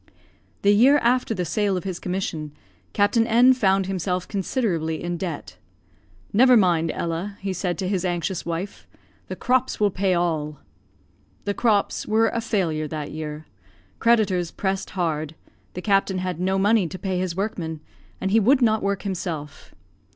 The 0.63 0.73
year 0.73 0.97
after 0.97 1.35
the 1.35 1.45
sale 1.45 1.77
of 1.77 1.83
his 1.83 1.99
commission, 1.99 2.53
Captain 2.91 3.27
N 3.27 3.53
found 3.53 3.85
himself 3.85 4.27
considerably 4.27 5.03
in 5.03 5.15
debt, 5.15 5.57
"Never 6.33 6.57
mind, 6.57 6.89
Ella," 6.95 7.37
he 7.39 7.53
said 7.53 7.77
to 7.77 7.87
his 7.87 8.03
anxious 8.03 8.43
wife; 8.43 8.87
"the 9.27 9.35
crops 9.35 9.79
will 9.79 9.91
pay 9.91 10.15
all." 10.15 10.57
The 11.45 11.53
crops 11.53 12.07
were 12.07 12.29
a 12.29 12.41
failure 12.41 12.87
that 12.87 13.11
year. 13.11 13.45
Creditors 13.99 14.49
pressed 14.49 14.89
hard; 14.97 15.35
the 15.75 15.83
captain 15.83 16.17
had 16.17 16.39
no 16.39 16.57
money 16.57 16.87
to 16.87 16.97
pay 16.97 17.19
his 17.19 17.35
workmen, 17.37 17.79
and 18.19 18.31
he 18.31 18.39
would 18.39 18.63
not 18.63 18.81
work 18.81 19.03
himself. 19.03 19.75